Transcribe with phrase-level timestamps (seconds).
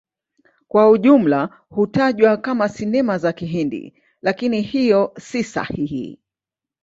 [0.67, 6.19] Kwa ujumla hutajwa kama Sinema za Kihindi, lakini hiyo si sahihi.